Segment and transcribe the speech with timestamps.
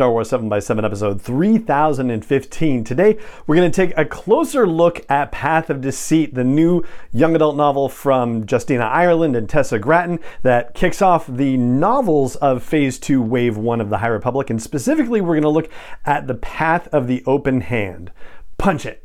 [0.00, 2.84] Star Wars 7x7 episode 3015.
[2.84, 7.36] Today, we're going to take a closer look at Path of Deceit, the new young
[7.36, 12.98] adult novel from Justina Ireland and Tessa Gratton that kicks off the novels of Phase
[12.98, 14.48] 2, Wave 1 of the High Republic.
[14.48, 15.68] And specifically, we're going to look
[16.06, 18.10] at the Path of the Open Hand.
[18.56, 19.04] Punch it.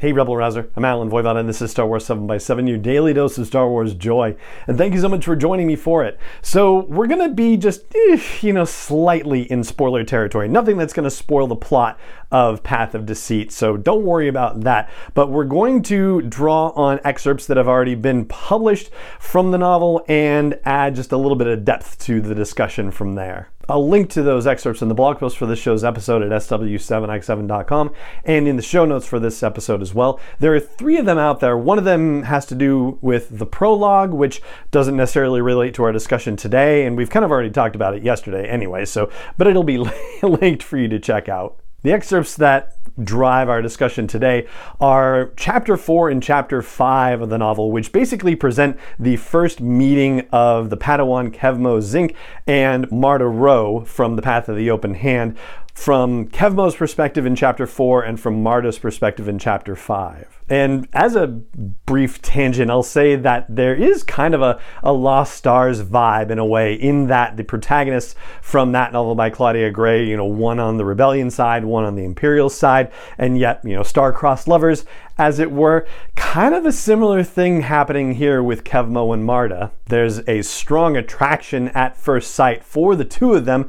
[0.00, 0.70] Hey, Rebel Rouser.
[0.76, 3.48] I'm Allen Voivod, and this is Star Wars 7 by 7 your daily dose of
[3.48, 4.36] Star Wars joy.
[4.68, 6.20] And thank you so much for joining me for it.
[6.40, 10.46] So, we're going to be just, eh, you know, slightly in spoiler territory.
[10.46, 11.98] Nothing that's going to spoil the plot
[12.30, 14.90] of Path of Deceit, so don't worry about that.
[15.14, 20.04] But we're going to draw on excerpts that have already been published from the novel
[20.08, 23.50] and add just a little bit of depth to the discussion from there.
[23.70, 27.92] I'll link to those excerpts in the blog post for this show's episode at sw7x7.com
[28.24, 30.18] and in the show notes for this episode as well.
[30.38, 31.56] There are three of them out there.
[31.58, 34.40] One of them has to do with the prologue, which
[34.70, 38.02] doesn't necessarily relate to our discussion today, and we've kind of already talked about it
[38.02, 39.78] yesterday anyway, so but it'll be
[40.22, 41.60] linked for you to check out.
[41.82, 44.46] The excerpts that drive our discussion today
[44.80, 50.26] are chapter 4 and chapter 5 of the novel, which basically present the first meeting
[50.32, 52.14] of the Padawan Kevmo Zink
[52.46, 55.36] and Marda Ro from The Path of the Open Hand,
[55.78, 60.38] from Kevmo's perspective in chapter 4 and from Marda's perspective in chapter 5.
[60.50, 65.34] And as a brief tangent, I'll say that there is kind of a, a Lost
[65.34, 70.04] Stars vibe in a way, in that the protagonists from that novel by Claudia Gray,
[70.04, 72.77] you know, one on the rebellion side, one on the imperial side,
[73.16, 74.84] and yet, you know, star-crossed lovers,
[75.16, 75.86] as it were.
[76.14, 79.72] Kind of a similar thing happening here with Kevmo and Marda.
[79.86, 83.68] There's a strong attraction at first sight for the two of them,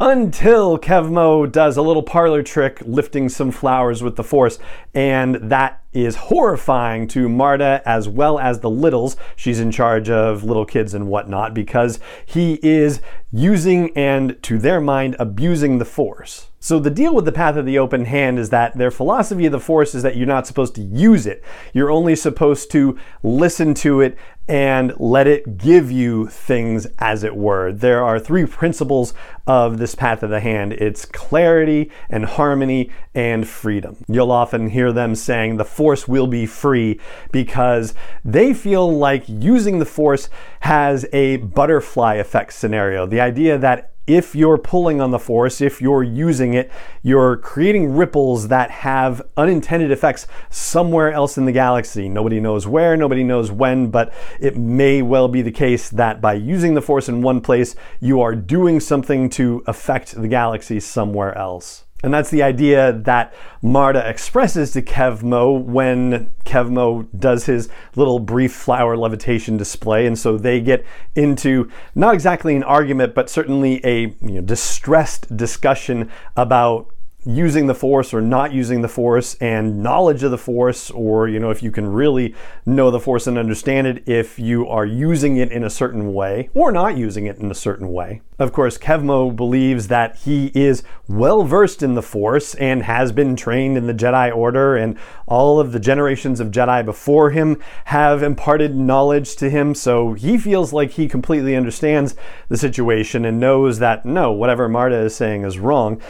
[0.00, 4.58] until Kevmo does a little parlor trick lifting some flowers with the Force,
[4.94, 9.16] and that is horrifying to Marda as well as the littles.
[9.36, 13.00] She's in charge of little kids and whatnot because he is
[13.32, 16.50] using and, to their mind, abusing the Force.
[16.60, 19.52] So, the deal with the Path of the Open Hand is that their philosophy of
[19.52, 21.44] the Force is that you're not supposed to use it.
[21.72, 24.18] You're only supposed to listen to it
[24.48, 27.70] and let it give you things as it were.
[27.70, 29.12] There are three principles
[29.46, 33.96] of this path of the hand it's clarity and harmony and freedom.
[34.08, 36.98] You'll often hear them saying the force will be free
[37.30, 37.94] because
[38.24, 40.28] they feel like using the force
[40.60, 43.06] has a butterfly effect scenario.
[43.06, 46.68] The idea that if you're pulling on the force, if you're using it,
[47.02, 52.08] you're creating ripples that have unintended effects somewhere else in the galaxy.
[52.08, 56.32] Nobody knows where, nobody knows when, but it may well be the case that by
[56.32, 61.38] using the force in one place, you are doing something to affect the galaxy somewhere
[61.38, 61.84] else.
[62.02, 68.52] And that's the idea that Marda expresses to Kevmo when Kevmo does his little brief
[68.52, 70.06] flower levitation display.
[70.06, 70.84] And so they get
[71.16, 77.74] into not exactly an argument, but certainly a you know, distressed discussion about using the
[77.74, 81.62] force or not using the force and knowledge of the force or you know if
[81.64, 82.32] you can really
[82.64, 86.48] know the force and understand it if you are using it in a certain way
[86.54, 88.22] or not using it in a certain way.
[88.38, 93.34] Of course kevmo believes that he is well versed in the force and has been
[93.34, 94.96] trained in the jedi order and
[95.26, 99.74] all of the generations of jedi before him have imparted knowledge to him.
[99.74, 102.14] So he feels like he completely understands
[102.48, 106.00] the situation and knows that no whatever marda is saying is wrong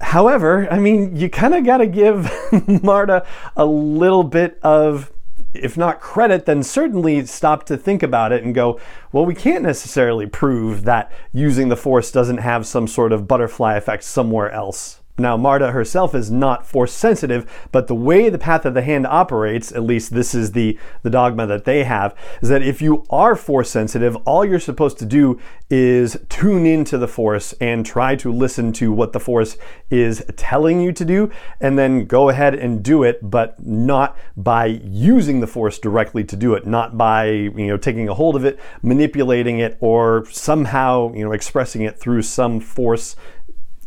[0.00, 2.30] However, I mean, you kind of got to give
[2.82, 3.26] Marda
[3.56, 5.10] a little bit of,
[5.54, 8.78] if not credit, then certainly stop to think about it and go,
[9.10, 13.76] well, we can't necessarily prove that using the Force doesn't have some sort of butterfly
[13.76, 15.00] effect somewhere else.
[15.18, 19.06] Now, Marda herself is not force sensitive, but the way the path of the hand
[19.06, 23.06] operates, at least this is the, the dogma that they have, is that if you
[23.08, 25.40] are force sensitive, all you're supposed to do
[25.70, 29.56] is tune into the force and try to listen to what the force
[29.90, 31.30] is telling you to do,
[31.62, 36.36] and then go ahead and do it, but not by using the force directly to
[36.36, 41.12] do it, not by you know taking a hold of it, manipulating it, or somehow
[41.14, 43.16] you know expressing it through some force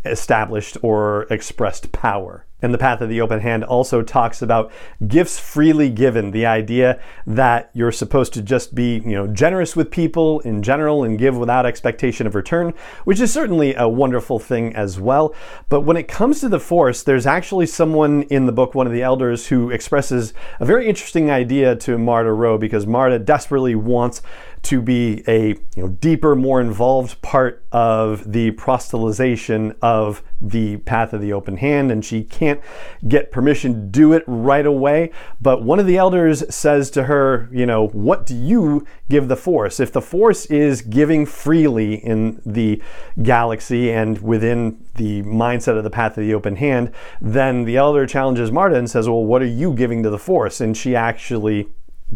[0.05, 2.45] established or expressed power.
[2.61, 4.69] And the Path of the Open Hand also talks about
[5.07, 9.91] gifts freely given, the idea that you're supposed to just be, you know, generous with
[9.91, 12.73] people in general and give without expectation of return,
[13.05, 15.33] which is certainly a wonderful thing as well.
[15.69, 18.93] But when it comes to the Force, there's actually someone in the book, one of
[18.93, 24.21] the elders, who expresses a very interesting idea to Marda Ro because Marda desperately wants
[24.63, 31.13] to be a you know, deeper, more involved part of the proselytization of the path
[31.13, 32.61] of the open hand, and she can't
[33.07, 35.11] get permission to do it right away.
[35.41, 39.35] But one of the elders says to her, You know, what do you give the
[39.35, 39.79] Force?
[39.79, 42.81] If the Force is giving freely in the
[43.21, 46.91] galaxy and within the mindset of the path of the open hand,
[47.21, 50.61] then the elder challenges Marda and says, Well, what are you giving to the Force?
[50.61, 51.69] And she actually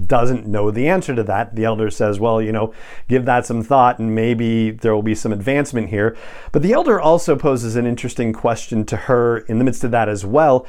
[0.07, 1.55] doesn't know the answer to that.
[1.55, 2.73] The elder says, Well, you know,
[3.07, 6.17] give that some thought and maybe there will be some advancement here.
[6.51, 10.09] But the elder also poses an interesting question to her in the midst of that
[10.09, 10.65] as well.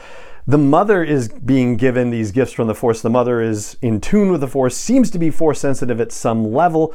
[0.47, 3.00] The mother is being given these gifts from the Force.
[3.00, 6.53] The mother is in tune with the Force, seems to be Force sensitive at some
[6.53, 6.94] level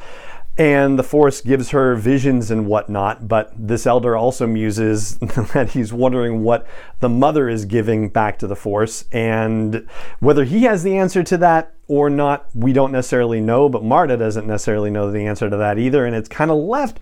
[0.58, 3.28] and the Force gives her visions and whatnot.
[3.28, 6.66] But this elder also muses that he's wondering what
[7.00, 9.88] the mother is giving back to the Force, and
[10.18, 13.68] whether he has the answer to that or not, we don't necessarily know.
[13.68, 17.00] But Marda doesn't necessarily know the answer to that either, and it's kind of left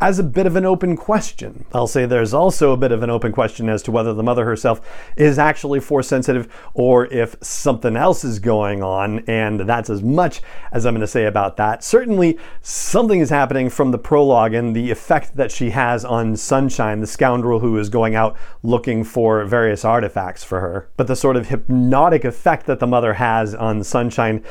[0.00, 1.64] as a bit of an open question.
[1.72, 4.44] I'll say there's also a bit of an open question as to whether the mother
[4.44, 4.80] herself
[5.16, 10.42] is actually force sensitive or if something else is going on, and that's as much
[10.72, 11.84] as I'm going to say about that.
[11.84, 17.00] Certainly, something is happening from the prologue and the effect that she has on Sunshine,
[17.00, 20.88] the scoundrel who is going out looking for various artifacts for her.
[20.96, 24.44] But the sort of hypnotic effect that the mother has on Sunshine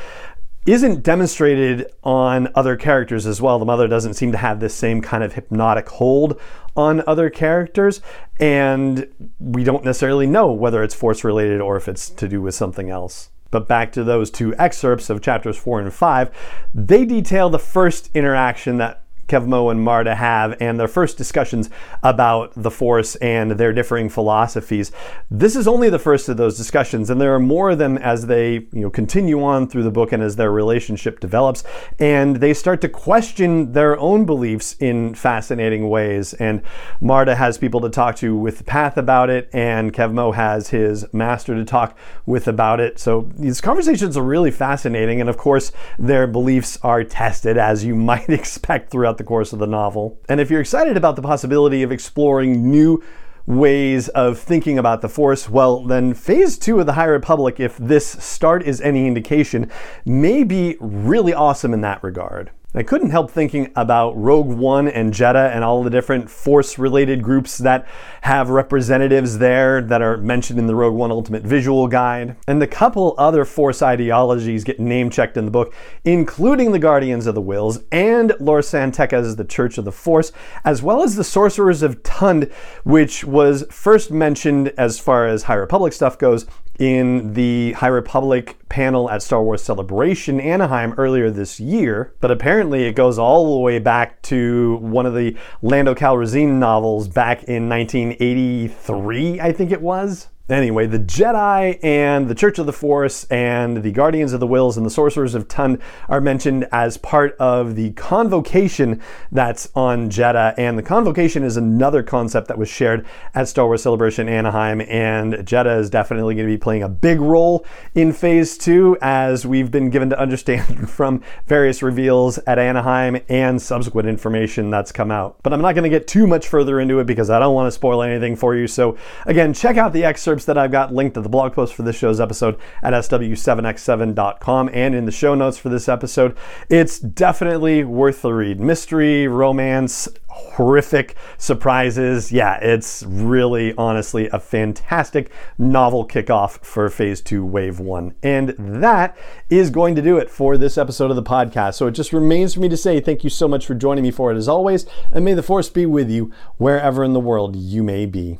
[0.65, 3.59] isn't demonstrated on other characters as well.
[3.59, 6.39] The mother doesn't seem to have this same kind of hypnotic hold
[6.75, 8.01] on other characters,
[8.39, 9.07] and
[9.39, 12.89] we don't necessarily know whether it's force related or if it's to do with something
[12.89, 13.29] else.
[13.51, 16.31] But back to those two excerpts of chapters four and five,
[16.73, 21.69] they detail the first interaction that Kevmo and Marda have and their first discussions
[22.01, 24.91] about the Force and their differing philosophies.
[25.31, 28.27] This is only the first of those discussions, and there are more of them as
[28.27, 31.63] they you know continue on through the book and as their relationship develops,
[31.99, 36.33] and they start to question their own beliefs in fascinating ways.
[36.35, 36.61] And
[37.01, 41.55] Marda has people to talk to with Path about it, and Kevmo has his master
[41.55, 42.99] to talk with about it.
[42.99, 47.95] So these conversations are really fascinating, and of course, their beliefs are tested as you
[48.03, 50.19] might expect throughout throughout the course of the novel.
[50.27, 53.03] And if you're excited about the possibility of exploring new
[53.45, 57.77] ways of thinking about the Force, well, then Phase 2 of the High Republic, if
[57.77, 59.69] this start is any indication,
[60.05, 62.51] may be really awesome in that regard.
[62.75, 67.21] I couldn't help thinking about Rogue One and Jedha and all the different Force related
[67.21, 67.87] groups that
[68.21, 72.35] have representatives there that are mentioned in the Rogue One Ultimate Visual Guide.
[72.47, 75.71] And the couple other Force ideologies get name checked in the book,
[76.03, 80.31] including the Guardians of the Whills and Lor San Tekka's The Church of the Force,
[80.65, 82.51] as well as the Sorcerers of Tund,
[82.83, 86.47] which was first mentioned as far as High Republic stuff goes
[86.79, 92.85] in the High Republic panel at Star Wars Celebration Anaheim earlier this year, but apparently
[92.85, 97.69] it goes all the way back to one of the Lando Calrissian novels back in
[97.69, 100.29] 1983, I think it was.
[100.49, 104.75] Anyway, the Jedi and the Church of the Force and the Guardians of the Whills
[104.75, 109.01] and the Sorcerers of Tund are mentioned as part of the convocation
[109.31, 110.53] that's on Jedha.
[110.57, 114.81] And the convocation is another concept that was shared at Star Wars Celebration Anaheim.
[114.81, 117.65] And Jedha is definitely going to be playing a big role
[117.95, 123.61] in Phase 2, as we've been given to understand from various reveals at Anaheim and
[123.61, 125.37] subsequent information that's come out.
[125.41, 127.67] But I'm not going to get too much further into it because I don't want
[127.67, 128.67] to spoil anything for you.
[128.67, 131.75] So, again, check out the excerpt excerpts that I've got linked to the blog post
[131.75, 136.35] for this show's episode at sw7x7.com and in the show notes for this episode.
[136.69, 138.59] It's definitely worth the read.
[138.59, 142.31] Mystery, romance, horrific surprises.
[142.31, 148.15] Yeah, it's really honestly a fantastic novel kickoff for phase two, wave one.
[148.23, 149.15] And that
[149.51, 151.75] is going to do it for this episode of the podcast.
[151.75, 154.09] So it just remains for me to say thank you so much for joining me
[154.09, 157.55] for it as always, and may the force be with you wherever in the world
[157.55, 158.39] you may be.